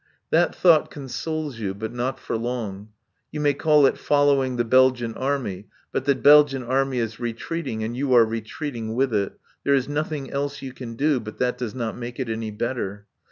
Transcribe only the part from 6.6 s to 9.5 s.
Army is retreating, and you are retreating with it.